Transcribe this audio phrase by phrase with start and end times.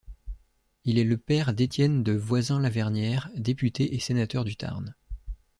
[0.83, 4.95] Il est le père d’Étienne de Voisins-Lavernière, député et sénateur du Tarn.